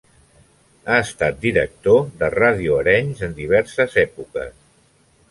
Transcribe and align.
Ha 0.91 0.95
estat 1.01 1.35
director 1.43 1.99
de 2.23 2.29
Ràdio 2.35 2.79
Arenys 2.85 3.21
en 3.27 3.35
diverses 3.41 3.99
èpoques. 4.05 4.57